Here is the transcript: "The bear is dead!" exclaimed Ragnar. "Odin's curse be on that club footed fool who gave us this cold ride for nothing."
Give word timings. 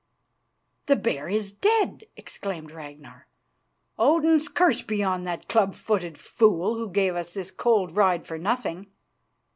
"The 0.87 0.95
bear 0.95 1.27
is 1.29 1.51
dead!" 1.51 2.05
exclaimed 2.15 2.71
Ragnar. 2.71 3.27
"Odin's 3.99 4.47
curse 4.49 4.81
be 4.81 5.03
on 5.03 5.25
that 5.25 5.47
club 5.47 5.75
footed 5.75 6.17
fool 6.17 6.73
who 6.73 6.89
gave 6.89 7.15
us 7.15 7.35
this 7.35 7.51
cold 7.51 7.95
ride 7.95 8.25
for 8.25 8.39
nothing." 8.39 8.87